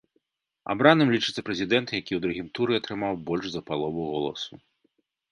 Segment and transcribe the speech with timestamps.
[0.73, 4.53] Абраным лічыцца прэзідэнт, які ў другім туры атрымаў больш за палову голасу.